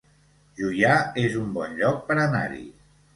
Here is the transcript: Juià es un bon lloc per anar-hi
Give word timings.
Juià 0.59 0.95
es 1.23 1.35
un 1.41 1.51
bon 1.57 1.75
lloc 1.83 1.99
per 2.09 2.17
anar-hi 2.25 2.65